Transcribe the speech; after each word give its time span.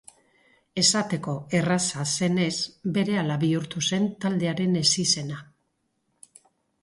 Esateko 0.83 1.33
erraza 1.57 2.05
zenez 2.15 2.55
berehala 2.97 3.37
bihurtu 3.45 3.83
zen 3.89 4.09
taldearen 4.25 4.79
ezizena. 4.83 5.37